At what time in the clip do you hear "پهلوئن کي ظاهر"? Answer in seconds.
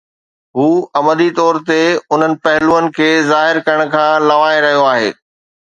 2.47-3.63